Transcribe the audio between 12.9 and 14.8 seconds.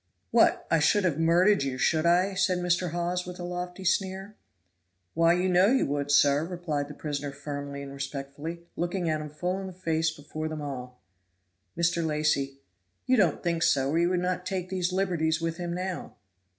"You don't think so, or you would not take